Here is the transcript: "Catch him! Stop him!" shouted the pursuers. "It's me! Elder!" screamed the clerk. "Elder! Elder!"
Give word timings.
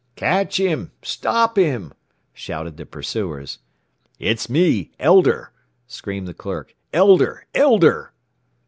"Catch 0.15 0.57
him! 0.57 0.89
Stop 1.03 1.57
him!" 1.59 1.93
shouted 2.33 2.75
the 2.77 2.87
pursuers. 2.87 3.59
"It's 4.17 4.49
me! 4.49 4.89
Elder!" 4.99 5.51
screamed 5.85 6.27
the 6.27 6.33
clerk. 6.33 6.73
"Elder! 6.91 7.45
Elder!" 7.53 8.11